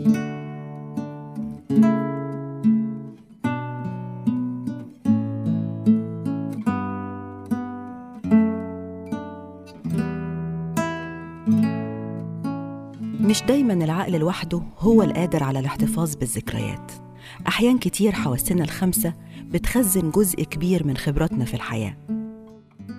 مش 0.00 0.08
دايما 13.42 13.72
العقل 13.72 14.18
لوحده 14.18 14.62
هو 14.78 15.02
القادر 15.02 15.42
على 15.42 15.58
الاحتفاظ 15.58 16.14
بالذكريات. 16.14 16.92
أحيان 17.48 17.78
كتير 17.78 18.12
حواسنا 18.12 18.64
الخمسة 18.64 19.14
بتخزن 19.42 20.10
جزء 20.10 20.42
كبير 20.42 20.86
من 20.86 20.96
خبراتنا 20.96 21.44
في 21.44 21.54
الحياة. 21.54 21.96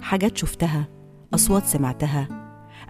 حاجات 0.01 0.37
شفتها 0.37 0.87
أصوات 1.33 1.65
سمعتها 1.65 2.27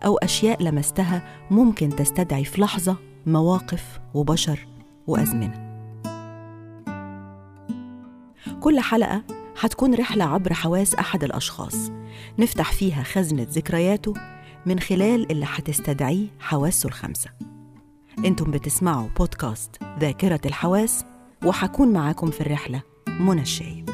أو 0.05 0.17
أشياء 0.17 0.63
لمستها 0.63 1.23
ممكن 1.51 1.89
تستدعي 1.89 2.45
في 2.45 2.61
لحظة 2.61 2.97
مواقف 3.25 3.99
وبشر 4.13 4.67
وأزمنة. 5.07 5.65
كل 8.59 8.79
حلقة 8.79 9.23
هتكون 9.59 9.93
رحلة 9.95 10.25
عبر 10.25 10.53
حواس 10.53 10.95
أحد 10.95 11.23
الأشخاص. 11.23 11.91
نفتح 12.39 12.71
فيها 12.71 13.03
خزنة 13.03 13.47
ذكرياته 13.49 14.13
من 14.65 14.79
خلال 14.79 15.31
اللي 15.31 15.45
هتستدعيه 15.49 16.27
حواسه 16.39 16.87
الخمسة 16.87 17.29
أنتم 18.25 18.51
بتسمعوا 18.51 19.07
بودكاست 19.17 19.75
ذاكرة 19.99 20.41
الحواس 20.45 21.05
وحكون 21.45 21.93
معاكم 21.93 22.31
في 22.31 22.41
الرحلة 22.41 22.81
منى 23.19 23.41
الشايب. 23.41 23.84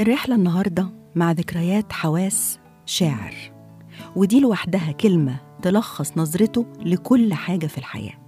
الرحلة 0.00 0.34
النهاردة 0.34 0.88
مع 1.14 1.32
ذكريات 1.32 1.92
حواس 1.92 2.58
شاعر. 2.86 3.34
ودي 4.16 4.40
لوحدها 4.40 4.92
كلمة 4.92 5.40
تلخص 5.62 6.12
نظرته 6.16 6.66
لكل 6.80 7.34
حاجة 7.34 7.66
في 7.66 7.78
الحياة. 7.78 8.18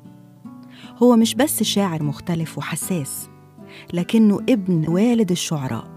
هو 1.03 1.17
مش 1.17 1.34
بس 1.34 1.62
شاعر 1.62 2.03
مختلف 2.03 2.59
وحساس 2.59 3.29
لكنه 3.92 4.37
ابن 4.48 4.89
والد 4.89 5.31
الشعراء. 5.31 5.91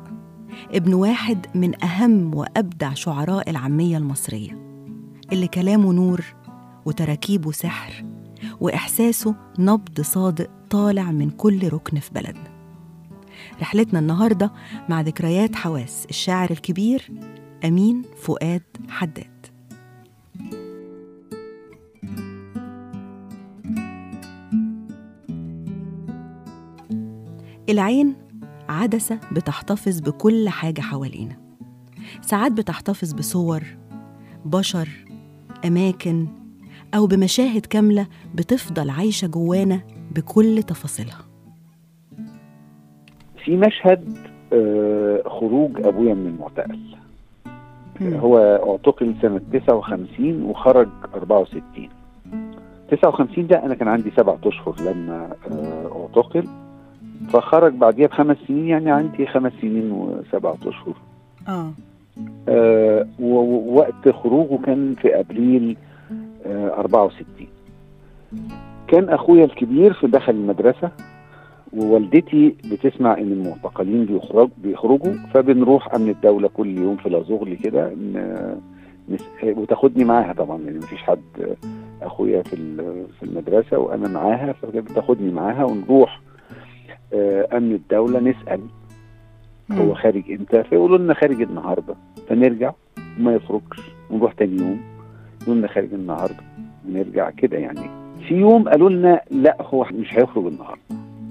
ابن 0.71 0.93
واحد 0.93 1.45
من 1.55 1.83
أهم 1.83 2.35
وأبدع 2.35 2.93
شعراء 2.93 3.49
العامية 3.49 3.97
المصرية 3.97 4.81
اللي 5.31 5.47
كلامه 5.47 5.93
نور 5.93 6.25
وتراكيبه 6.85 7.51
سحر 7.51 8.05
وإحساسه 8.59 9.35
نبض 9.59 10.01
صادق 10.01 10.49
طالع 10.69 11.11
من 11.11 11.29
كل 11.29 11.67
ركن 11.67 11.99
في 11.99 12.11
بلدنا. 12.13 12.54
رحلتنا 13.61 13.99
النهاردة 13.99 14.51
مع 14.89 15.01
ذكريات 15.01 15.55
حواس 15.55 16.05
الشاعر 16.09 16.51
الكبير 16.51 17.11
أمين 17.65 18.01
فؤاد 18.17 18.63
حداد. 18.89 19.35
العين 27.69 28.15
عدسة 28.69 29.19
بتحتفظ 29.31 29.99
بكل 29.99 30.49
حاجة 30.49 30.81
حوالينا. 30.81 31.37
ساعات 32.21 32.51
بتحتفظ 32.51 33.13
بصور 33.13 33.63
بشر 34.45 34.89
أماكن 35.65 36.27
أو 36.93 37.07
بمشاهد 37.07 37.65
كاملة 37.65 38.07
بتفضل 38.35 38.89
عايشة 38.89 39.27
جوانا 39.27 39.81
بكل 40.15 40.63
تفاصيلها. 40.63 41.24
في 43.45 43.57
مشهد 43.57 44.17
آه، 44.53 45.21
خروج 45.25 45.85
أبويا 45.87 46.13
من 46.13 46.27
المعتقل. 46.27 46.79
هو 48.01 48.37
اعتقل 48.39 49.15
سنة 49.21 49.41
59 49.53 50.43
وخرج 50.43 50.87
64 51.15 51.89
59 52.91 53.47
ده 53.47 53.65
أنا 53.65 53.75
كان 53.75 53.87
عندي 53.87 54.11
سبعة 54.17 54.37
أشهر 54.45 54.75
لما 54.81 55.29
آه، 55.51 56.01
اعتقل. 56.01 56.47
فخرج 57.29 57.73
بعديها 57.73 58.07
بخمس 58.07 58.37
سنين 58.47 58.67
يعني 58.67 58.91
عندي 58.91 59.27
خمس 59.27 59.51
سنين 59.61 59.91
وسبعة 59.91 60.57
أشهر. 60.67 60.93
آه. 61.47 61.71
آه، 62.49 63.07
ووقت 63.19 64.09
خروجه 64.09 64.57
كان 64.65 64.95
في 65.01 65.19
أبريل 65.19 65.77
آه، 66.45 66.79
64 66.79 67.25
كان 68.87 69.09
أخويا 69.09 69.45
الكبير 69.45 69.93
في 69.93 70.07
دخل 70.07 70.33
المدرسة. 70.33 70.91
ووالدتي 71.75 72.55
بتسمع 72.71 73.17
إن 73.17 73.31
المعتقلين 73.31 74.05
بيخرج 74.05 74.49
بيخرجوا 74.57 75.13
فبنروح 75.33 75.95
أمن 75.95 76.09
الدولة 76.09 76.47
كل 76.47 76.77
يوم 76.77 76.95
في 76.97 77.09
لازغلي 77.09 77.55
كده 77.55 77.91
وتاخدني 79.43 80.03
معاها 80.03 80.33
طبعا 80.33 80.57
لأن 80.57 80.77
مفيش 80.77 81.03
حد 81.03 81.55
أخويا 82.01 82.41
في 82.43 82.55
في 83.19 83.23
المدرسة 83.23 83.77
وأنا 83.77 84.07
معاها 84.07 84.53
فكانت 84.53 84.91
بتاخدني 84.91 85.31
معاها 85.31 85.63
ونروح 85.65 86.21
آه، 87.13 87.57
أمن 87.57 87.71
الدولة 87.75 88.19
نسأل 88.19 88.59
هو 89.71 89.93
خارج 89.93 90.31
إمتى 90.31 90.63
فيقولوا 90.63 90.97
لنا 90.97 91.13
خارج 91.13 91.41
النهارده 91.41 91.95
فنرجع 92.27 92.71
وما 93.19 93.33
يخرجش 93.33 93.81
ونروح 94.09 94.33
تاني 94.33 94.57
يوم 94.61 94.81
يقولوا 95.41 95.59
لنا 95.59 95.67
خارج 95.67 95.93
النهارده 95.93 96.43
ونرجع 96.87 97.29
كده 97.29 97.57
يعني. 97.57 97.79
في 98.27 98.33
يوم 98.35 98.69
قالوا 98.69 98.89
لنا 98.89 99.21
لا 99.31 99.57
هو 99.61 99.85
مش 99.93 100.13
هيخرج 100.13 100.45
النهارده. 100.45 100.81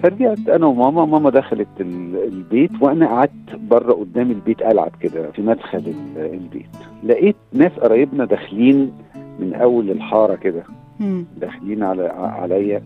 فرجعت 0.09 0.48
أنا 0.48 0.66
وماما. 0.66 1.04
ماما 1.04 1.31
دخلت 1.31 1.69
ال- 1.81 2.25
البيت 2.28 2.70
وأنا 2.81 3.06
قعدت 3.06 3.54
بره 3.70 3.92
قدام 3.92 4.31
البيت 4.31 4.62
ألعب 4.62 4.91
كده 5.00 5.31
في 5.31 5.42
مدخل 5.42 5.78
ال- 5.78 6.34
البيت. 6.34 6.66
لقيت 7.04 7.37
ناس 7.53 7.72
قرايبنا 7.72 8.25
داخلين 8.25 8.93
من 9.41 9.54
أول 9.54 9.91
الحارة 9.91 10.34
كده. 10.34 10.62
داخلين 11.41 11.82
على 11.82 12.06
عليا. 12.16 12.82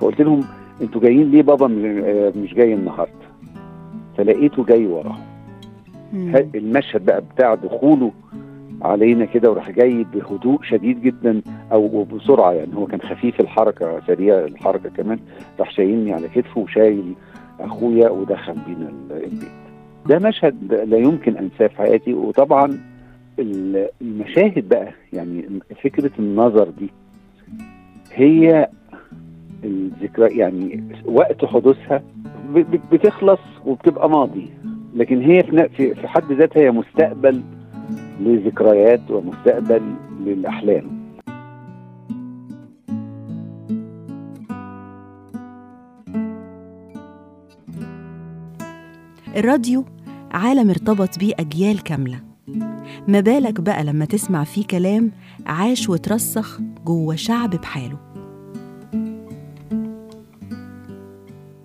فقلت 0.00 0.20
لهم 0.20 0.40
أنتوا 0.82 1.00
جايين 1.00 1.30
ليه 1.30 1.42
بابا 1.42 1.66
مش 2.42 2.54
جاي 2.54 2.74
النهارده؟ 2.74 3.12
فلقيته 4.18 4.64
جاي 4.64 4.86
وراهم. 4.86 5.20
المشهد 6.54 7.04
بقى 7.04 7.22
بتاع 7.34 7.54
دخوله 7.54 8.12
علينا 8.82 9.24
كده 9.24 9.50
وراح 9.50 9.70
جاي 9.70 10.04
بهدوء 10.14 10.62
شديد 10.62 11.02
جدا 11.02 11.42
أو 11.72 12.04
بسرعة 12.04 12.52
يعني 12.52 12.76
هو 12.76 12.86
كان 12.86 13.00
خفيف 13.00 13.40
الحركة 13.40 14.00
سريع 14.06 14.38
الحركة 14.38 14.88
كمان 14.88 15.18
راح 15.60 15.70
شايلني 15.70 16.12
على 16.12 16.28
كتفه 16.28 16.60
وشايل 16.60 17.14
أخويا 17.60 18.10
ودخل 18.10 18.54
بينا 18.66 18.88
ال- 18.88 19.24
البيت. 19.24 19.48
ده 20.06 20.18
مشهد 20.28 20.74
لا 20.74 20.96
يمكن 20.98 21.36
أنساه 21.36 21.66
في 21.66 21.76
حياتي 21.76 22.14
وطبعا 22.14 22.78
ال- 23.38 23.88
المشاهد 24.02 24.68
بقى 24.68 24.88
يعني 25.12 25.44
فكرة 25.84 26.10
النظر 26.18 26.68
دي 26.78 26.90
هي 28.14 28.68
الذكرى 29.64 30.38
يعني 30.38 30.84
وقت 31.04 31.44
حدوثها 31.44 32.02
بتخلص 32.92 33.40
وبتبقى 33.66 34.10
ماضي 34.10 34.50
لكن 34.96 35.20
هي 35.22 35.42
في 35.76 36.08
حد 36.08 36.32
ذاتها 36.32 36.60
هي 36.60 36.70
مستقبل 36.70 37.42
لذكريات 38.20 39.10
ومستقبل 39.10 39.82
للأحلام. 40.20 41.02
الراديو 49.36 49.84
عالم 50.32 50.70
ارتبط 50.70 51.18
بيه 51.18 51.32
أجيال 51.40 51.82
كاملة. 51.82 52.20
ما 53.08 53.20
بالك 53.20 53.60
بقى 53.60 53.84
لما 53.84 54.04
تسمع 54.04 54.44
فيه 54.44 54.66
كلام 54.66 55.10
عاش 55.46 55.88
وترسخ 55.88 56.60
جوه 56.84 57.14
شعب 57.14 57.50
بحاله؟ 57.50 57.96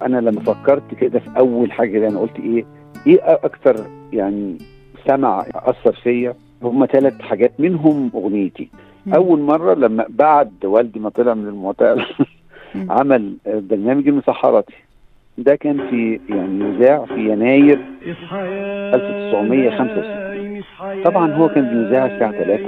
أنا 0.02 0.18
لما 0.18 0.42
فكرت 0.42 0.94
كده 0.94 1.20
في 1.20 1.30
أول 1.38 1.72
حاجة 1.72 2.00
دي 2.00 2.08
أنا 2.08 2.20
قلت 2.20 2.40
إيه 2.40 2.66
إيه 3.08 3.20
أكتر 3.24 3.86
يعني 4.14 4.58
سمع 5.08 5.46
أثر 5.56 5.96
فيا؟ 6.04 6.36
هم 6.64 6.86
ثلاث 6.86 7.22
حاجات 7.22 7.52
منهم 7.60 8.12
أغنيتي. 8.16 8.70
أول 9.16 9.40
مرة 9.40 9.74
لما 9.74 10.06
بعد 10.10 10.52
والدي 10.66 11.00
ما 11.00 11.10
طلع 11.10 11.34
من 11.34 11.48
المعتقل 11.48 12.06
مم. 12.76 12.92
عمل 13.00 13.34
برنامج 13.46 14.08
المسحراتي. 14.08 14.74
ده 15.38 15.56
كان 15.56 15.78
في 15.90 16.20
يعني 16.30 16.60
يذاع 16.66 17.06
في 17.06 17.32
يناير 17.32 17.80
1965 18.94 21.04
طبعا 21.04 21.32
هو 21.34 21.50
كان 21.50 21.70
بيذاع 21.70 22.06
الساعة 22.06 22.32
3 22.32 22.64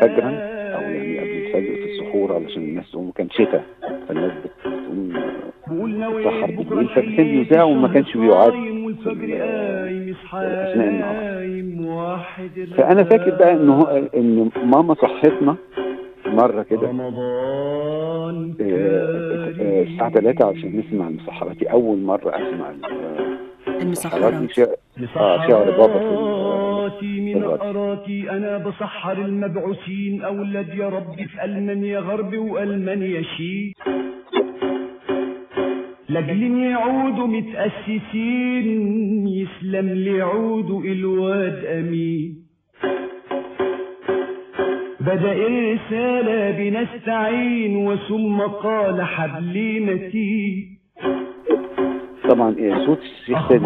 فجرا 0.00 0.28
أو 0.76 0.80
يعني 0.80 1.18
قبل 1.18 1.30
الفجر 1.30 1.74
في 1.74 1.84
السحور 1.90 2.34
علشان 2.34 2.62
الناس 2.62 2.90
تقوم 2.90 3.10
كان 3.10 3.30
شتاء 3.30 3.64
فالناس 4.08 4.32
بتقوم 4.44 5.12
تسحر 6.22 6.46
بالليل 6.46 6.88
فكان 6.88 7.24
بيذاع 7.24 7.62
وما 7.64 7.88
كانش 7.88 8.16
بيعاد 8.16 8.52
في 9.04 9.10
ال- 9.10 10.14
اثناء 10.70 10.88
النهار 10.88 11.44
فأنا 12.76 13.04
فاكر 13.04 13.30
بقى 13.30 13.52
ان 13.52 13.68
هو 13.68 13.84
إن 14.16 14.50
ماما 14.64 14.94
صحتنا 14.94 15.56
مرة 16.26 16.62
كده. 16.62 16.80
رمضان 16.88 18.54
آه، 18.60 19.52
آه، 19.60 19.82
الساعة 19.82 20.10
3 20.10 20.44
عشان 20.46 20.76
نسمع 20.86 21.08
المسحراتي 21.08 21.64
أول 21.72 21.98
مرة 21.98 22.28
أسمع 22.30 22.70
ال- 22.70 23.38
المسحرات 23.82 24.50
شعر 24.50 24.66
آه، 25.16 25.48
شعر 25.48 25.70
بابا 25.70 25.98
في 25.98 26.14
من. 27.34 27.44
قراتي 27.44 28.30
أنا 28.30 28.58
بسحر 28.58 29.12
المبعوثين. 29.12 30.22
أولاد 30.22 30.68
يا 30.74 30.88
ربي 30.88 31.24
في 31.24 31.44
المانيا 31.44 32.00
غرب 32.00 32.34
والمانيا 32.38 33.22
شيء 33.22 33.72
لاجل 36.08 36.42
يعودوا 36.60 37.26
متأسسين 37.26 38.66
يسلم 39.28 39.88
ليعودوا 39.88 40.82
الواد 40.82 41.64
أمين. 41.64 42.34
بدأ 45.00 45.32
الرسالة 45.32 46.50
بنستعين 46.58 47.76
وثم 47.76 48.40
قال 48.40 49.02
حبلي 49.02 49.80
متين. 49.80 50.77
طبعا 52.28 52.54
إيه، 52.58 52.86
صوت 52.86 52.98
الشيخ 53.02 53.48
سيد 53.48 53.62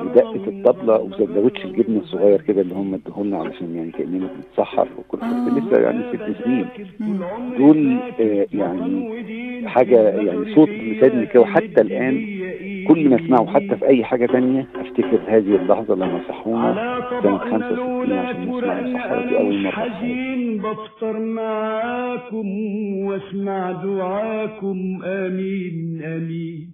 ودقة 0.00 0.34
الطبلة 0.48 1.00
وسندوتش 1.00 1.64
الجبنة 1.64 2.00
الصغير 2.00 2.40
كده 2.40 2.60
اللي 2.60 2.74
هم 2.74 2.94
ادوهولنا 2.94 3.38
علشان 3.38 3.76
يعني 3.76 3.90
كأننا 3.90 4.28
بنتسحر 4.36 4.88
وكنت 4.98 5.20
كنت 5.22 5.58
لسه 5.58 5.80
يعني 5.82 6.02
ست 6.12 6.44
سنين. 6.44 6.66
دول 7.58 7.98
آه، 8.20 8.46
يعني 8.52 9.08
حاجة 9.68 9.96
يعني 10.08 10.54
صوت 10.54 10.68
لساني 10.68 11.26
كده. 11.26 11.40
وحتى 11.42 11.80
الآن 11.80 12.37
كل 12.88 13.08
ما 13.08 13.16
اسمعه 13.16 13.46
حتى 13.54 13.76
في 13.76 13.86
أي 13.86 14.04
حاجة 14.04 14.26
تانية. 14.26 14.66
أفتكر 14.76 15.20
هذه 15.28 15.56
اللحظة 15.56 15.94
لما 15.94 16.20
صحونا 16.28 17.00
طبق 17.10 17.44
65 17.44 17.76
لولا 17.76 18.20
عشان 18.20 18.48
نسمع 18.48 18.78
المسحرة 18.78 19.22
دي 19.28 19.44
مش 19.48 19.64
مرة. 19.64 19.70
حزين 19.70 20.58
بفطر 20.58 21.18
معاكم 21.18 22.46
واسمع 23.06 23.72
دعاكم. 23.72 25.00
آمين 25.04 26.02
آمين. 26.04 26.70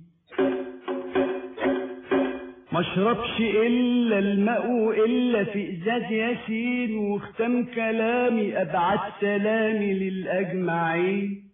ما 2.72 2.80
اشربش 2.80 3.40
إلا 3.40 4.18
الماء 4.18 4.90
الا 5.06 5.44
في 5.44 5.70
إزاز 5.70 6.12
ياسين 6.12 6.96
واختم 6.96 7.64
كلامي 7.74 8.62
ابعت 8.62 9.00
سلامي 9.20 9.92
للأجمعين. 9.94 11.44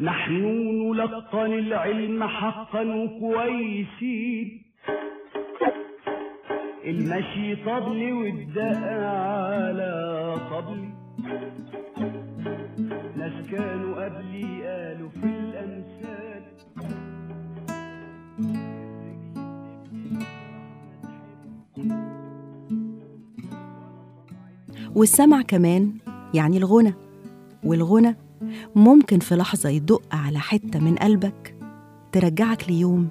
نحن 0.00 0.42
نلقن 0.94 1.52
العلم 1.52 2.24
حقا 2.24 2.82
وكويسين 2.82 4.62
المشي 6.84 7.56
طبلي 7.56 8.12
والدق 8.12 8.78
على 8.86 10.34
طبلي 10.50 10.88
ناس 13.16 13.50
كانوا 13.50 14.04
قبلي 14.04 14.66
قالوا 14.66 15.08
في 15.08 15.24
الأمثال. 15.24 16.42
والسمع 24.94 25.42
كمان 25.42 25.92
يعني 26.34 26.56
الغنى. 26.58 26.94
والغنى 27.64 28.27
ممكن 28.76 29.18
في 29.18 29.34
لحظة 29.34 29.68
يدق 29.68 30.02
على 30.12 30.38
حتة 30.38 30.80
من 30.80 30.94
قلبك 30.96 31.54
ترجعك 32.12 32.70
ليوم 32.70 33.08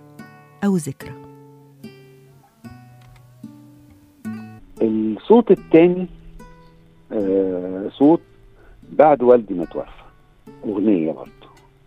أو 0.65 0.75
ذكرى. 0.75 1.13
الصوت 4.81 5.51
التاني 5.51 6.07
آه 7.11 7.89
صوت 7.89 8.21
بعد 8.91 9.23
والدي 9.23 9.53
ما 9.53 9.65
توفى. 9.65 9.87
أغنية 10.65 11.11
برضه 11.11 11.31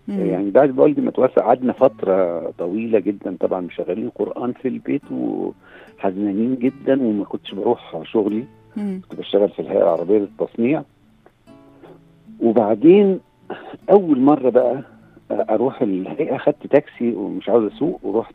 يعني 0.09 0.51
بعد 0.51 0.79
والدي 0.79 1.01
ما 1.01 1.11
توفى 1.11 1.41
قعدنا 1.41 1.73
فترة 1.73 2.51
طويلة 2.59 2.99
جدا 2.99 3.37
طبعا 3.41 3.61
مشغلين 3.61 4.11
قرآن 4.11 4.53
في 4.53 4.69
البيت 4.69 5.03
وحزنانين 5.13 6.55
جدا 6.59 7.03
وما 7.03 7.25
كنتش 7.25 7.55
بروح 7.55 8.03
شغلي. 8.05 8.45
مم. 8.77 9.01
كنت 9.11 9.21
بشتغل 9.21 9.49
في 9.49 9.63
الهيئة 9.63 9.83
العربية 9.83 10.19
للتصنيع. 10.19 10.83
وبعدين 12.41 13.21
أول 13.91 14.21
مرة 14.21 14.51
بقى 14.51 14.83
أروح 15.31 15.83
الهيئة 15.83 16.37
خدت 16.39 16.67
تاكسي 16.67 17.13
ومش 17.15 17.49
عاوز 17.49 17.73
أسوق 17.73 18.01
ورحت 18.03 18.35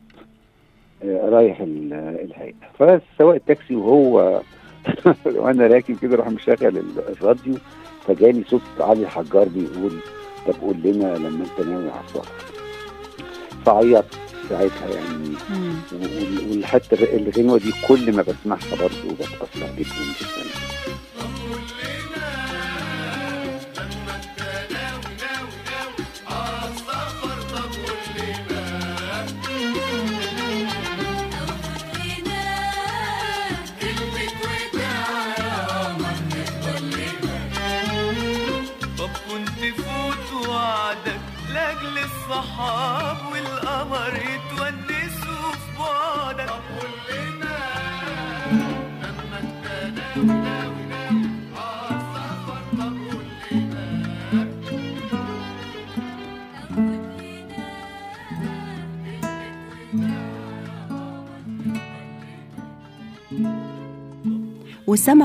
آه، 1.04 1.30
رايح 1.30 1.60
ال- 1.62 1.94
الهيئة. 1.94 2.54
فسواق 2.80 3.36
التاكسي 3.36 3.76
وهو 3.76 4.42
وأنا 5.26 5.68
راكب 5.68 5.98
كده 6.02 6.16
راح 6.16 6.28
مشغل 6.30 6.58
ال- 6.78 7.00
الراديو 7.10 7.54
فجالي 8.08 8.44
صوت 8.44 8.62
علي 8.80 9.02
الحجار 9.04 9.48
بيقول 9.48 9.92
طب 10.48 10.54
قول 10.62 10.76
لنا 10.84 11.18
لما 11.18 11.46
أنت 11.46 11.68
ناوي 11.68 11.90
على 11.90 12.02
السفر 12.06 12.28
فعيطت 13.66 14.20
ساعتها 14.50 14.88
يعني. 14.96 15.30
وحتى 16.62 16.96
الغنوة 17.18 17.58
دي 17.58 17.72
كل 17.88 18.16
ما 18.16 18.22
بسمعها 18.22 18.76
برضه 18.82 19.14
بتأثر 19.16 19.76
جدا 19.78 20.06
جدا. 20.20 20.46
لأجل 41.56 41.98
الصحاب 41.98 43.18
والقمر 43.32 44.14
يتونسوا 44.16 45.52
في 45.52 45.80
بعدك. 45.80 46.50
طب 46.50 46.62
كلنا 46.76 47.58
لما 49.04 49.40
انت 49.40 49.66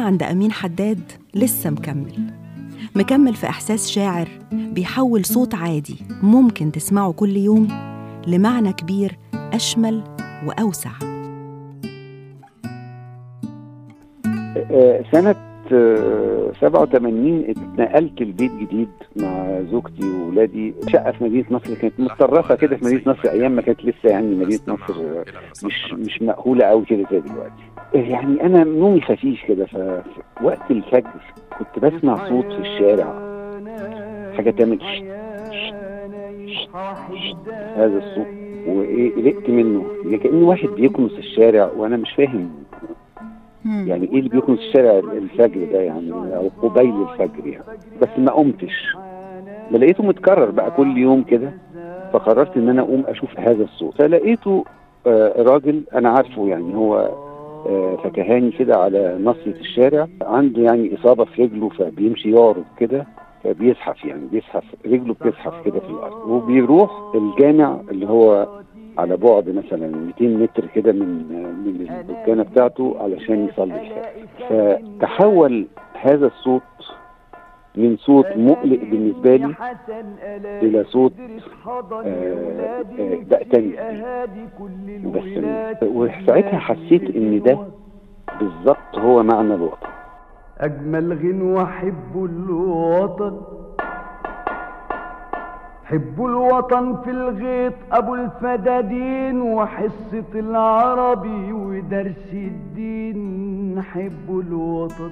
عند 0.00 0.23
أمين 0.23 0.53
حداد 0.53 1.12
لسه 1.35 1.71
مكمل. 1.71 2.40
مكمل 2.95 3.35
في 3.35 3.49
إحساس 3.49 3.91
شاعر 3.91 4.29
بيحول 4.53 5.25
صوت 5.25 5.55
عادي 5.55 5.97
ممكن 6.23 6.73
تسمعه 6.73 7.13
كل 7.13 7.37
يوم 7.37 7.69
لمعنى 8.27 8.73
كبير 8.73 9.19
أشمل 9.35 10.03
وأوسع. 10.47 10.91
آه، 14.70 15.05
سنة 15.13 15.50
87 15.70 17.44
اتنقلت 17.48 18.22
لبيت 18.22 18.53
جديد 18.53 18.89
مع 19.17 19.60
زوجتي 19.70 20.05
وولادي. 20.10 20.74
شقة 20.89 21.12
في 21.12 21.24
مدينة 21.24 21.44
نصر 21.50 21.74
كانت 21.74 22.00
متطرفة 22.00 22.55
كده 22.55 22.77
في 22.77 22.84
مدينة 22.84 23.03
نصر 23.06 23.31
أيام 23.31 23.53
ما 23.53 23.62
كانت 23.62 23.84
لسه 23.84 24.08
يعني 24.10 24.34
مدينة 24.34 24.60
نصر 24.69 24.94
مش 25.65 25.93
مش 25.93 26.22
مأهولة 26.22 26.65
قوي 26.65 26.84
كده 26.84 27.05
زي 27.10 27.20
دلوقتي. 27.20 27.62
يعني 28.10 28.43
أنا 28.43 28.65
نومي 28.65 29.00
خفيف 29.00 29.44
كده 29.48 29.67
ففي 29.67 30.03
وقت 30.43 30.70
الفجر 30.70 31.10
كنت 31.58 31.84
بسمع 31.84 32.29
صوت 32.29 32.46
في 32.46 32.58
الشارع. 32.60 33.31
حاجة 34.36 34.50
تعمل 34.50 34.79
هذا 37.77 37.98
الصوت 37.98 38.27
وإيه 38.67 39.15
قلقت 39.15 39.50
منه. 39.50 39.86
يعني 40.05 40.19
كأن 40.19 40.43
واحد 40.43 40.69
بيكنس 40.69 41.12
الشارع 41.19 41.70
وأنا 41.77 41.96
مش 41.96 42.10
فاهم 42.17 42.50
يعني 43.64 44.05
إيه 44.12 44.19
اللي 44.19 44.29
بيكنس 44.29 44.58
الشارع 44.58 44.98
الفجر 44.98 45.64
ده 45.72 45.81
يعني 45.81 46.36
أو 46.36 46.50
قبيل 46.69 46.94
الفجر 47.02 47.46
يعني. 47.46 47.64
بس 48.02 48.08
ما 48.19 48.32
قمتش. 48.32 48.86
لقيته 49.70 50.05
متكرر 50.05 50.50
بقى 50.50 50.70
كل 50.70 50.98
يوم 50.98 51.22
كده 51.22 51.52
فقررت 52.12 52.56
إن 52.56 52.69
أنا 52.69 52.82
أقوم 52.82 53.05
أشوف 53.08 53.40
هذا 53.40 53.64
الصوت. 53.64 53.94
فلقيته 54.02 54.64
آه 55.06 55.43
راجل 55.43 55.82
أنا 55.94 56.08
عارفه 56.10 56.48
يعني 56.48 56.74
هو 56.76 56.96
آه 57.67 57.96
فكهاني 58.05 58.50
كده 58.50 58.76
على 58.76 59.19
ناصية 59.19 59.60
الشارع. 59.60 60.06
عنده 60.22 60.62
يعني 60.62 60.94
إصابة 60.94 61.24
في 61.24 61.43
رجله 61.44 61.69
فبيمشي 61.69 62.31
يعرض 62.31 62.64
كده 62.79 63.06
فبيزحف 63.44 64.05
يعني 64.05 64.26
بيزحف 64.32 64.64
رجله 64.86 65.14
بتزحف 65.14 65.55
كده 65.64 65.81
في 65.81 65.90
الأرض. 65.90 66.29
وبيروح 66.29 66.90
الجامع 67.14 67.81
اللي 67.90 68.06
هو 68.08 68.48
على 69.01 69.17
بعد 69.17 69.49
مثلا 69.49 69.87
200 70.21 70.25
متر 70.29 70.67
كده 70.67 70.93
من 70.93 71.09
من 71.65 71.87
الدكانه 72.01 72.43
بتاعته 72.43 72.97
علشان 73.01 73.49
يصلي. 73.49 73.81
الفجر 73.81 74.79
فتحول 74.99 75.67
هذا 76.01 76.27
الصوت 76.27 76.63
من 77.77 77.97
صوت 77.97 78.27
مقلق 78.37 78.81
بالنسبة 78.81 79.37
لي 79.37 79.55
إلى 80.63 80.85
صوت 80.85 81.13
آه، 81.67 82.05
آه، 82.99 83.43
تاني. 83.53 83.77
بس 85.11 85.83
وساعتها 85.83 86.59
حسيت 86.59 87.17
إن 87.17 87.43
ده 87.43 87.59
بالظبط 88.41 88.99
هو 88.99 89.23
معنى 89.23 89.55
الوطن. 89.55 89.87
أجمل 90.59 91.13
غنوة 91.13 91.63
أحب 91.63 92.25
الوطن. 92.25 93.41
حب 95.91 96.25
الوطن 96.25 96.97
في 97.05 97.11
الغيط 97.11 97.73
أبو 97.93 98.15
الفدادين 98.15 99.41
وحصة 99.43 100.25
العربي 100.35 101.53
ودرس 101.53 102.32
الدين 102.32 103.82
حب 103.82 104.31
الوطن 104.41 105.11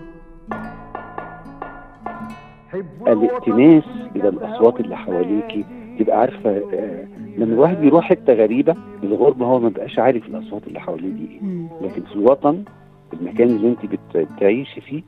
حب 2.72 2.86
الائتناس 3.08 3.84
إلى 4.16 4.28
الأصوات 4.28 4.80
اللي 4.80 4.96
حواليكي 4.96 5.64
تبقى 5.98 6.20
عارفة 6.20 6.50
آه، 6.50 7.04
لما 7.36 7.54
الواحد 7.54 7.76
بيروح 7.80 8.04
حتة 8.04 8.32
غريبه 8.32 8.74
الغربه 9.02 9.46
هو 9.46 9.58
ما 9.60 9.68
بقاش 9.68 9.98
عارف 9.98 10.26
الأصوات 10.26 10.66
اللي 10.66 10.80
حواليه 10.80 11.08
دي 11.12 11.28
إيه 11.32 11.40
مم. 11.42 11.68
لكن 11.82 12.02
في 12.02 12.16
الوطن 12.16 12.64
المكان 13.12 13.48
اللي 13.48 13.68
أنت 13.68 13.86
بت- 13.86 14.16
بتعيشي 14.36 14.80
فيه 14.80 15.02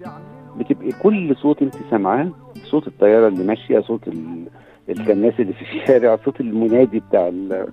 بتبقى 0.59 0.89
كل 1.03 1.37
صوت 1.37 1.63
أنت 1.63 1.75
سامعاه 1.91 2.29
صوت 2.65 2.87
الطيارة 2.87 3.29
اللي 3.29 3.45
ماشية 3.45 3.81
صوت 3.81 4.09
ال- 4.09 4.47
الكناس 4.91 5.35
اللي 5.41 5.53
في 5.53 5.63
الشارع 5.63 6.19
صوت 6.25 6.41
المنادي 6.41 7.01
بتاع 7.09 7.29
ال- 7.29 7.67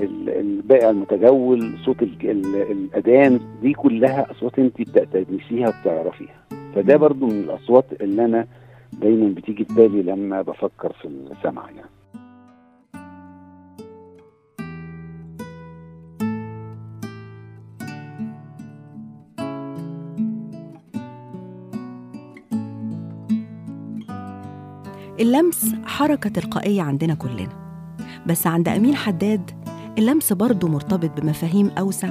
ال- 0.00 0.28
البائع 0.30 0.90
المتجول 0.90 1.78
صوت 1.84 2.02
ال- 2.02 2.30
ال- 2.30 2.56
الأذان 2.72 3.40
دي 3.62 3.72
كلها 3.72 4.30
أصوات 4.30 4.58
انت 4.58 4.80
بتأنسيها 4.80 5.68
وبتعرفيها. 5.68 6.34
فده 6.74 6.96
برضو 6.96 7.26
من 7.26 7.40
الأصوات 7.40 7.84
اللي 8.00 8.24
أنا 8.24 8.46
دايما 8.92 9.34
بتيجي 9.34 9.64
في 9.64 9.74
بالي 9.74 10.02
لما 10.02 10.42
بفكر 10.42 10.92
في 10.92 11.08
السمع 11.08 11.62
يعني. 11.76 11.88
اللمس 25.20 25.74
حركة 25.84 26.30
تلقائية 26.30 26.82
عندنا 26.82 27.14
كلنا. 27.14 27.48
بس 28.26 28.46
عند 28.46 28.68
أمين 28.68 28.94
حداد 28.94 29.50
اللمس 29.98 30.32
برضه 30.32 30.68
مرتبط 30.68 31.20
بمفاهيم 31.20 31.70
أوسع 31.78 32.08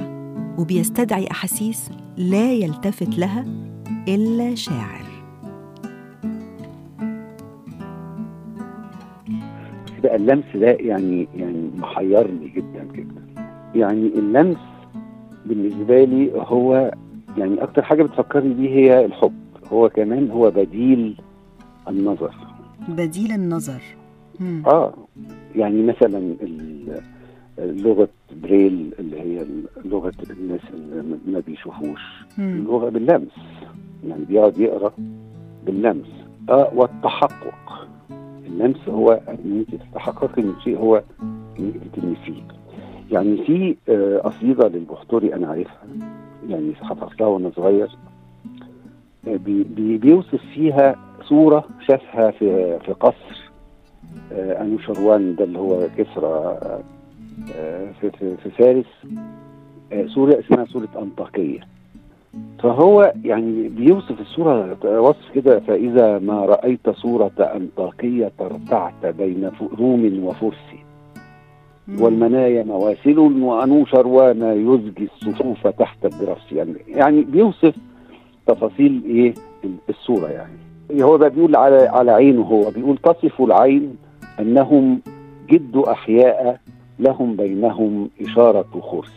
وبيستدعي 0.58 1.30
أحاسيس 1.30 1.90
لا 2.16 2.52
يلتفت 2.52 3.18
لها 3.18 3.44
إلا 4.08 4.54
شاعر. 4.54 5.00
بقى 10.02 10.16
اللمس 10.16 10.44
ده 10.54 10.70
يعني 10.70 11.28
يعني 11.34 11.70
محيرني 11.78 12.48
جدا 12.48 12.88
جدا. 12.94 13.22
يعني 13.74 14.06
اللمس 14.06 14.56
بالنسبة 15.46 16.04
لي 16.04 16.32
هو 16.34 16.94
يعني 17.38 17.62
أكتر 17.62 17.82
حاجة 17.82 18.02
بتفكرني 18.02 18.54
بيه 18.54 18.70
هي 18.70 19.04
الحب. 19.04 19.34
هو 19.72 19.88
كمان 19.88 20.30
هو 20.30 20.50
بديل 20.50 21.20
النظر. 21.88 22.34
بديل 22.88 23.32
النظر. 23.32 23.82
مم. 24.40 24.62
آه 24.66 24.94
يعني 25.56 25.82
مثلا 25.82 26.36
لغة 27.58 28.08
بريل 28.42 28.94
اللي 28.98 29.20
هي 29.20 29.46
لغة 29.84 30.12
الناس 30.30 30.60
اللي 30.74 31.18
ما 31.26 31.40
بيشوفوش 31.46 32.00
مم. 32.38 32.64
لغه 32.68 32.88
باللمس. 32.88 33.32
يعني 34.08 34.24
بيقعد 34.24 34.58
يقرأ 34.58 34.92
باللمس. 35.66 36.06
آه 36.50 36.70
والتحقق. 36.74 37.88
اللمس 38.46 38.88
هو 38.88 39.20
إن 39.28 39.64
أنت 39.68 39.82
تتحققي 39.82 40.42
من 40.42 40.54
شيء 40.64 40.78
هو 40.78 41.02
إن 41.58 41.72
انت 41.74 41.94
تلمسيه 42.00 42.42
يعني 43.12 43.44
في 43.46 43.76
آه، 43.88 44.18
قصيده 44.18 44.68
للبحتري 44.68 45.34
أنا 45.34 45.46
عارفها. 45.46 45.82
يعني 46.48 46.74
حفظتها 46.74 47.26
وأنا 47.26 47.50
صغير. 47.56 47.88
آه، 49.28 49.36
بي 49.36 49.62
بي 49.62 49.98
بيوصف 49.98 50.40
فيها 50.54 50.96
صورة 51.30 51.64
شافها 51.88 52.30
في 52.30 52.78
في 52.86 52.92
قصر 52.92 53.50
آه، 54.32 54.62
انوشروان 54.62 55.34
ده 55.36 55.44
اللي 55.44 55.58
هو 55.58 55.86
كسرى 55.98 56.58
آه، 57.56 57.88
في 58.00 58.10
في 58.10 58.36
في 58.36 58.50
فارس 58.50 58.84
آه، 59.92 60.06
سورة 60.06 60.38
اسمها 60.40 60.64
سورة 60.64 60.88
أنطاكية. 60.98 61.60
فهو 62.62 63.12
يعني 63.24 63.68
بيوصف 63.68 64.20
الصورة 64.20 64.78
وصف 65.00 65.30
كده 65.34 65.60
فإذا 65.60 66.18
ما 66.18 66.44
رأيت 66.44 66.90
صورة 66.90 67.32
أنطاكية 67.38 68.32
ترتعت 68.38 69.06
بين 69.06 69.50
روم 69.78 70.24
وفرس. 70.24 70.64
والمنايا 71.98 72.62
مواسل 72.62 73.18
وأنوشروان 73.18 74.42
يزجي 74.42 75.08
الصفوف 75.14 75.66
تحت 75.66 76.04
الدرس. 76.04 76.52
يعني 76.52 76.74
يعني 76.88 77.22
بيوصف 77.22 77.74
تفاصيل 78.46 79.02
إيه؟ 79.04 79.34
الصورة 79.88 80.28
يعني. 80.28 80.69
هو 80.94 81.18
بقى 81.18 81.30
بيقول 81.30 81.56
على 81.56 81.76
على 81.88 82.10
عينه 82.12 82.42
هو 82.42 82.70
بيقول 82.70 82.96
تصف 82.98 83.40
العين 83.42 83.96
أنهم 84.40 85.00
جد 85.50 85.76
أحياء 85.76 86.60
لهم 86.98 87.36
بينهم 87.36 88.10
إشارة 88.20 88.80
خرس. 88.82 89.12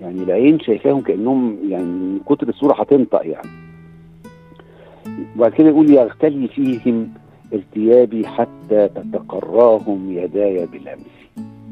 يعني 0.00 0.22
العين 0.22 0.60
شايفاهم 0.60 1.00
كأنهم 1.00 1.56
يعني 1.68 1.84
من 1.84 2.20
كتر 2.26 2.48
الصورة 2.48 2.74
هتنطق 2.80 3.26
يعني. 3.26 3.48
وبعد 5.36 5.52
كده 5.52 5.68
يقول 5.68 5.90
يغتلي 5.90 6.48
فيهم 6.48 7.08
ارتيابي 7.54 8.26
حتى 8.26 8.88
تتقراهم 8.88 10.06
يداي 10.10 10.66
بلمسي 10.66 11.00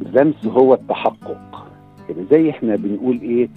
اللمس 0.06 0.46
هو 0.46 0.74
التحقق. 0.74 1.66
يعني 2.08 2.24
زي 2.30 2.50
إحنا 2.50 2.76
بنقول 2.76 3.20
إيه 3.22 3.48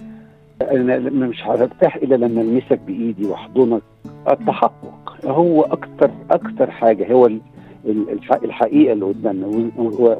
أنا 0.62 1.26
مش 1.26 1.42
هرتاح 1.46 1.96
إلا 1.96 2.14
لما 2.14 2.40
ألمسك 2.40 2.80
بإيدي 2.86 3.26
وأحضنك. 3.26 3.82
التحقق. 4.30 5.01
هو 5.24 5.62
أكتر 5.62 6.10
أكتر 6.30 6.70
حاجة 6.70 7.12
هو 7.12 7.26
ال- 7.26 7.40
ال- 7.86 8.10
الح- 8.10 8.40
الحقيقة 8.44 8.92
اللي 8.92 9.04
قدامنا 9.04 9.70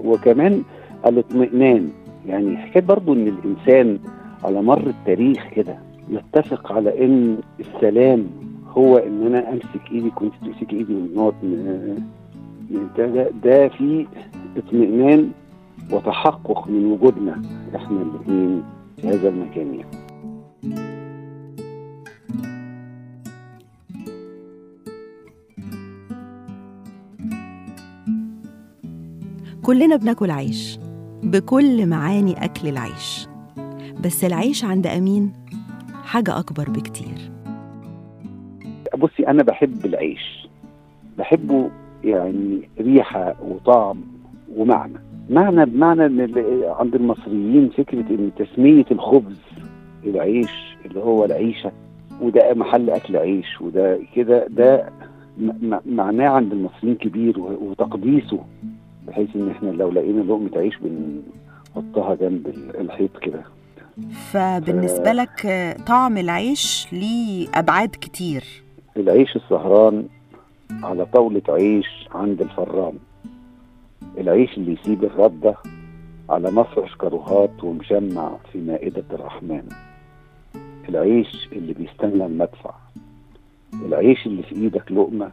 وكمان 0.05 0.63
الاطمئنان 1.07 1.89
يعني 2.27 2.57
حكاية 2.57 2.83
برضو 2.83 3.13
إن 3.13 3.29
الإنسان 3.29 3.99
على 4.45 4.63
مر 4.63 4.87
التاريخ 4.87 5.47
كده 5.57 5.79
يتفق 6.11 6.73
على 6.73 7.05
إن 7.05 7.39
السلام 7.61 8.27
هو 8.69 8.97
إن 8.99 9.27
أنا 9.27 9.53
أمسك 9.53 9.93
إيدي 9.93 10.11
كنت 10.11 10.33
تمسك 10.45 10.73
إيدي 10.73 10.95
ونقعد 10.95 11.35
ده, 12.97 13.07
ده, 13.07 13.31
ده 13.45 13.69
في 13.69 14.07
اطمئنان 14.57 15.31
وتحقق 15.93 16.69
من 16.69 16.87
وجودنا 16.93 17.43
إحنا 17.77 18.03
الاثنين 18.03 18.63
في 19.01 19.09
هذا 19.09 19.29
المكان 19.29 19.67
يعني. 19.75 20.02
كلنا 29.63 29.97
بناكل 29.97 30.31
عيش 30.31 30.79
بكل 31.23 31.87
معاني 31.87 32.45
أكل 32.45 32.69
العيش. 32.69 33.29
بس 34.05 34.25
العيش 34.25 34.65
عند 34.65 34.87
أمين 34.87 35.33
حاجة 36.05 36.39
أكبر 36.39 36.71
بكتير. 36.71 37.31
بصي 38.99 39.27
أنا 39.29 39.43
بحب 39.43 39.87
العيش. 39.87 40.49
بحبه 41.19 41.71
يعني 42.05 42.69
ريحة 42.81 43.35
وطعم 43.43 44.01
ومعنى. 44.57 44.99
معنى 45.31 45.65
بمعنى 45.67 46.03
عند 46.79 46.95
المصريين 46.95 47.71
فكرة 47.77 48.01
إن 48.11 48.31
تسمية 48.37 48.85
الخبز 48.91 49.37
العيش 50.05 50.51
اللي 50.87 51.01
هو 51.01 51.25
العيشة 51.25 51.73
وده 52.21 52.55
محل 52.55 52.91
أكل 52.91 53.17
عيش 53.17 53.61
وده 53.61 53.99
كده 54.15 54.47
ده 54.47 54.89
معناه 55.87 56.29
عند 56.29 56.53
المصريين 56.53 56.95
كبير 56.95 57.41
وتقديسه 57.41 58.39
بحيث 59.07 59.37
إن 59.37 59.51
إحنا 59.51 59.71
لو 59.71 59.91
لقينا 59.91 60.21
لقمة 60.23 60.51
عيش 60.57 60.75
بنحطها 60.83 62.15
جنب 62.15 62.47
ال- 62.47 62.81
الحيط 62.81 63.17
كده. 63.19 63.43
فبالنسبة 64.33 65.13
لك 65.13 65.47
آه، 65.47 65.73
طعم 65.87 66.19
العيش 66.19 66.87
ليه 66.93 67.49
أبعاد 67.55 67.89
كتير. 68.01 68.45
العيش 68.97 69.37
السهران 69.37 70.07
على 70.83 71.07
طاولة 71.07 71.43
عيش 71.49 72.09
عند 72.15 72.41
الفران. 72.43 72.93
العيش 74.19 74.57
اللي 74.59 74.73
يسيب 74.83 75.05
الردة 75.05 75.55
على 76.31 76.51
مفرش 76.51 76.95
كروهات 76.95 77.65
ومشمع 77.65 78.37
في 78.53 78.59
مائدة 78.59 79.05
الرحمن. 79.13 79.63
العيش 80.89 81.49
اللي 81.53 81.73
بيستنى 81.73 82.27
المدفع. 82.27 82.75
العيش 83.87 84.27
اللي 84.27 84.43
في 84.43 84.55
إيدك 84.55 84.93
لقمة 84.93 85.31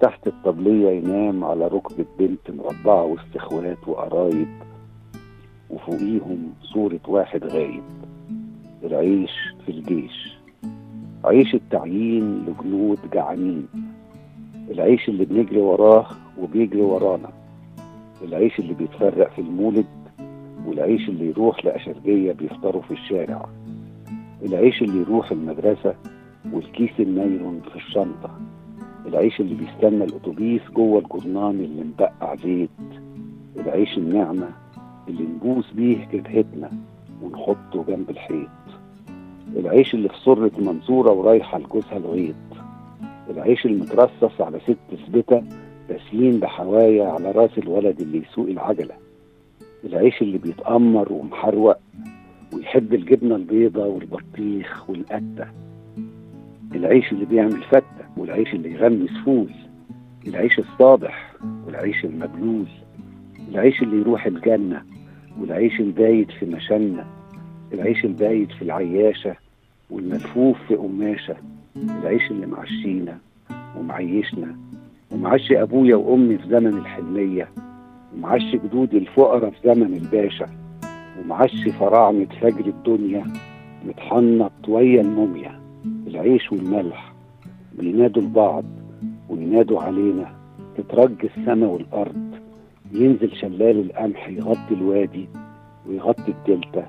تحت 0.00 0.26
الطبلية 0.26 0.90
ينام 0.90 1.44
على 1.44 1.66
ركبة 1.68 2.04
بنت 2.18 2.50
مربعة 2.50 3.04
وسط 3.04 3.36
إخوات 3.36 3.88
وقرايب 3.88 4.48
وفوقيهم 5.70 6.52
صورة 6.62 7.00
واحد 7.08 7.44
غايب 7.44 7.82
العيش 8.84 9.30
في 9.66 9.72
الجيش. 9.72 10.36
عيش 11.24 11.54
التعيين 11.54 12.44
لجنود 12.46 12.98
جعانين. 13.12 13.66
العيش 14.70 15.08
اللي 15.08 15.24
بنجري 15.24 15.60
وراه 15.60 16.06
وبيجري 16.38 16.80
ورانا. 16.82 17.30
العيش 18.22 18.58
اللي 18.58 18.74
بيتفرق 18.74 19.30
في 19.32 19.40
المولد 19.40 19.86
والعيش 20.66 21.08
اللي 21.08 21.26
يروح 21.26 21.64
لأشرجية 21.64 22.32
بيفطروا 22.32 22.82
في 22.82 22.90
الشارع. 22.90 23.46
العيش 24.42 24.82
اللي 24.82 25.00
يروح 25.00 25.30
المدرسة 25.30 25.94
والكيس 26.52 27.00
النايلون 27.00 27.60
في 27.70 27.76
الشنطة. 27.76 28.30
العيش 29.10 29.40
اللي 29.40 29.54
بيستنى 29.54 30.04
الأتوبيس 30.04 30.62
جوه 30.74 30.98
الجرنان 30.98 31.50
اللي 31.60 31.84
مبقع 31.84 32.34
زيت. 32.34 32.70
العيش 33.56 33.98
النعمة 33.98 34.48
اللي 35.08 35.22
نبوس 35.22 35.72
بيه 35.72 36.08
جبهتنا 36.12 36.70
ونحطه 37.22 37.84
جنب 37.88 38.10
الحيط. 38.10 38.48
العيش 39.56 39.94
اللي 39.94 40.08
في 40.08 40.14
سرة 40.24 40.50
منصورة 40.58 41.12
ورايحة 41.12 41.58
لجوزها 41.58 41.96
الغيط. 41.96 42.34
العيش 43.30 43.66
المترصص 43.66 44.40
على 44.40 44.60
ست 44.60 45.06
سبتة 45.06 45.42
راسين 45.90 46.40
بحوايا 46.40 47.08
على 47.08 47.30
راس 47.30 47.58
الولد 47.58 48.00
اللي 48.00 48.18
يسوق 48.18 48.48
العجلة. 48.48 48.94
العيش 49.84 50.22
اللي 50.22 50.38
بيتأمر 50.38 51.12
ومحروق 51.12 51.76
ويحب 52.54 52.94
الجبنة 52.94 53.36
البيضة 53.36 53.86
والبطيخ 53.86 54.90
والقتة 54.90 55.46
العيش 56.74 57.12
اللي 57.12 57.24
بيعمل 57.24 57.62
فتة 57.62 58.04
والعيش 58.16 58.54
اللي 58.54 58.72
يغمس 58.72 59.10
فول 59.24 59.50
العيش 60.26 60.58
الصابح 60.58 61.32
والعيش 61.66 62.04
المبلول 62.04 62.66
العيش 63.50 63.82
اللي 63.82 63.96
يروح 64.00 64.26
الجنة 64.26 64.82
والعيش 65.40 65.80
البايت 65.80 66.30
في 66.30 66.46
مشنة 66.46 67.04
العيش 67.72 68.04
البايت 68.04 68.52
في 68.52 68.62
العياشة 68.62 69.36
والملفوف 69.90 70.56
في 70.68 70.74
قماشة 70.74 71.36
العيش 71.76 72.30
اللي 72.30 72.46
معشينا 72.46 73.18
ومعيشنا 73.78 74.56
ومعشي 75.10 75.62
أبويا 75.62 75.96
وأمي 75.96 76.38
في 76.38 76.48
زمن 76.48 76.78
الحلمية 76.78 77.48
ومعشي 78.14 78.58
جدودي 78.58 78.98
الفقراء 78.98 79.50
في 79.50 79.56
زمن 79.64 79.94
الباشا 79.94 80.46
ومعشي 81.20 81.72
فراعنة 81.72 82.26
فجر 82.40 82.66
الدنيا 82.66 83.24
متحنط 83.86 84.52
ويا 84.68 85.00
الموميا. 85.00 85.59
العيش 86.10 86.52
والملح. 86.52 87.12
بينادوا 87.78 88.22
لبعض 88.22 88.64
وينادوا 89.28 89.80
علينا. 89.80 90.34
تترج 90.76 91.24
السما 91.24 91.66
والأرض. 91.66 92.30
ينزل 92.92 93.36
شلال 93.36 93.80
القمح 93.80 94.28
يغطي 94.28 94.74
الوادي 94.74 95.28
ويغطي 95.86 96.32
الدلتا. 96.32 96.88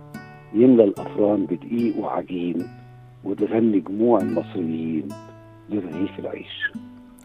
يملى 0.54 0.84
الأفران 0.84 1.46
بدقيق 1.46 1.98
وعجين. 2.00 2.68
وتغني 3.24 3.80
جموع 3.80 4.20
المصريين 4.22 5.08
لرغيف 5.70 6.20
العيش. 6.20 6.72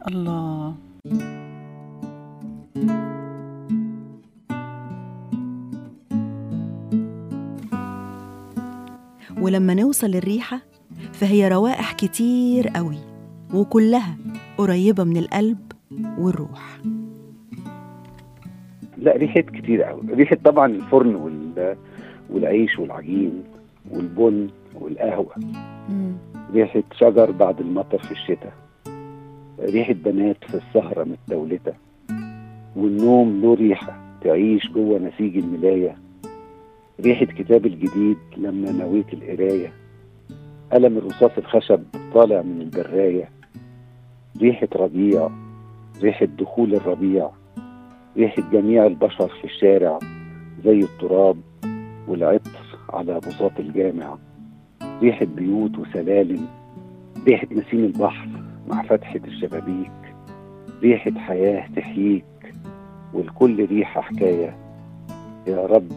الله. 0.08 0.74
ولما 9.42 9.74
نوصل 9.74 10.06
للريحة 10.06 10.60
فهي 11.20 11.48
روائح 11.48 11.92
كتير 11.92 12.68
قوي 12.68 12.98
وكلها 13.54 14.16
قريبة 14.58 15.04
من 15.04 15.16
القلب 15.16 15.58
والروح. 16.18 16.80
لا 18.98 19.16
ريحة 19.16 19.40
كتير 19.40 19.82
قوي. 19.82 20.02
ريحة 20.10 20.36
طبعا 20.44 20.66
الفرن 20.66 21.14
وال... 21.14 21.76
والعيش 22.30 22.78
والعجين 22.78 23.44
والبن 23.90 24.48
والقهوة. 24.74 25.34
ريحة 26.54 26.82
شجر 26.92 27.30
بعد 27.30 27.60
المطر 27.60 27.98
في 27.98 28.12
الشتاء. 28.12 28.52
ريحة 29.60 29.92
بنات 29.92 30.36
في 30.48 30.54
السهرة 30.54 31.04
متدولتة 31.04 31.72
والنوم 32.76 33.40
له 33.40 33.54
ريحة 33.54 34.00
تعيش 34.24 34.70
جوه 34.70 34.98
نسيج 34.98 35.36
الملاية. 35.36 35.96
ريحة 37.00 37.24
كتاب 37.24 37.66
الجديد 37.66 38.16
لما 38.36 38.72
نويت 38.72 39.14
القراية. 39.14 39.72
قلم 40.72 40.98
الرصاص 40.98 41.30
الخشب 41.38 41.82
طالع 42.14 42.42
من 42.42 42.60
البراية؟ 42.60 43.28
ريحة 44.40 44.68
ربيع 44.76 45.30
ريحة 46.02 46.26
دخول 46.26 46.74
الربيع 46.74 47.30
ريحة 48.16 48.42
جميع 48.52 48.86
البشر 48.86 49.28
في 49.28 49.44
الشارع 49.44 49.98
زي 50.64 50.78
التراب 50.78 51.36
والعطر 52.08 52.50
على 52.90 53.18
بساط 53.18 53.60
الجامع. 53.60 54.18
ريحة 55.02 55.24
بيوت 55.26 55.78
وسلالم 55.78 56.46
ريحة 57.28 57.46
نسيم 57.52 57.84
البحر 57.84 58.28
مع 58.68 58.82
فتحة 58.82 59.20
الشبابيك 59.24 59.92
ريحة 60.82 61.10
حياة 61.16 61.66
تحييك 61.76 62.24
والكل 63.14 63.66
ريحة 63.66 64.00
حكاية. 64.00 64.56
يا 65.46 65.66
رب 65.66 65.88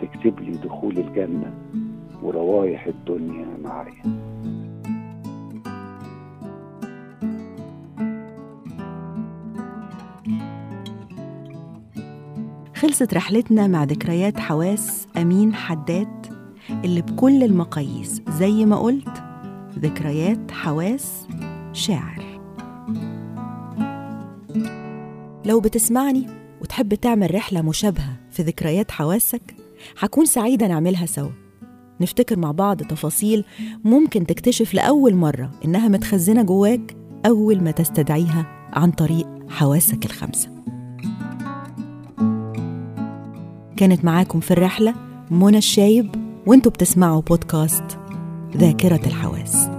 تكتب 0.00 0.40
لي 0.40 0.50
دخول 0.50 0.98
الجنة. 0.98 1.52
وروايح 2.22 2.86
الدنيا 2.86 3.46
معايا 3.64 4.02
خلصت 12.76 13.14
رحلتنا 13.14 13.66
مع 13.66 13.84
ذكريات 13.84 14.38
حواس 14.38 15.08
أمين 15.16 15.54
حداد 15.54 16.26
اللي 16.84 17.02
بكل 17.02 17.42
المقاييس. 17.42 18.22
زي 18.28 18.64
ما 18.64 18.78
قلت 18.78 19.22
ذكريات 19.78 20.50
حواس 20.50 21.28
شاعر. 21.72 22.40
لو 25.44 25.60
بتسمعني 25.60 26.26
وتحب 26.60 26.94
تعمل 26.94 27.34
رحلة 27.34 27.62
مشابهة 27.62 28.16
في 28.30 28.42
ذكريات 28.42 28.90
حواسك 28.90 29.54
هكون 29.98 30.24
سعيدة 30.24 30.66
نعملها 30.66 31.06
سوا. 31.06 31.41
نفتكر 32.00 32.38
مع 32.38 32.50
بعض 32.50 32.82
تفاصيل 32.82 33.44
ممكن 33.84 34.26
تكتشف 34.26 34.74
لأول 34.74 35.14
مرة 35.14 35.50
إنها 35.64 35.88
متخزنة 35.88 36.42
جواك 36.42 36.96
أول 37.26 37.62
ما 37.62 37.70
تستدعيها 37.70 38.46
عن 38.72 38.90
طريق 38.90 39.28
حواسك 39.48 40.06
الخمسة. 40.06 40.48
كانت 43.76 44.04
معاكم 44.04 44.40
في 44.40 44.50
الرحلة 44.50 44.94
منى 45.30 45.58
الشايب 45.58 46.10
وأنتوا 46.46 46.72
بتسمعوا 46.72 47.20
بودكاست 47.20 47.98
ذاكرة 48.56 49.06
الحواس. 49.06 49.71